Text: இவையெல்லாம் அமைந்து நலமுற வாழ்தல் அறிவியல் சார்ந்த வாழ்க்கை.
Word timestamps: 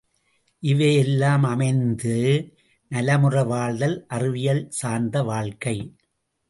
இவையெல்லாம் 0.63 1.43
அமைந்து 1.43 2.15
நலமுற 2.91 3.45
வாழ்தல் 3.45 4.05
அறிவியல் 4.07 4.69
சார்ந்த 4.69 5.23
வாழ்க்கை. 5.23 5.77